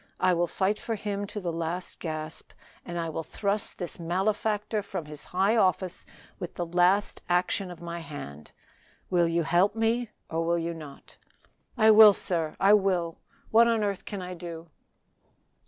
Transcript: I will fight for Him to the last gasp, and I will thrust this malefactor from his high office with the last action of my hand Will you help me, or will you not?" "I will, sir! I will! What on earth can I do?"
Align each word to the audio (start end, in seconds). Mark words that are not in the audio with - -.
I 0.19 0.33
will 0.33 0.47
fight 0.47 0.79
for 0.79 0.95
Him 0.95 1.27
to 1.27 1.39
the 1.39 1.53
last 1.53 1.99
gasp, 1.99 2.53
and 2.83 2.97
I 2.97 3.07
will 3.09 3.21
thrust 3.21 3.77
this 3.77 3.99
malefactor 3.99 4.81
from 4.81 5.05
his 5.05 5.25
high 5.25 5.55
office 5.55 6.07
with 6.39 6.55
the 6.55 6.65
last 6.65 7.21
action 7.29 7.69
of 7.69 7.83
my 7.83 7.99
hand 7.99 8.51
Will 9.11 9.27
you 9.27 9.43
help 9.43 9.75
me, 9.75 10.09
or 10.27 10.43
will 10.43 10.57
you 10.57 10.73
not?" 10.73 11.17
"I 11.77 11.91
will, 11.91 12.13
sir! 12.13 12.55
I 12.59 12.73
will! 12.73 13.19
What 13.51 13.67
on 13.67 13.83
earth 13.83 14.03
can 14.05 14.23
I 14.23 14.33
do?" 14.33 14.71